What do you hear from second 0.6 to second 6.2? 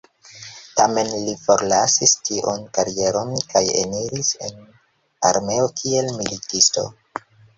Tamen li forlasis tiun karieron kaj eniris en armeo kiel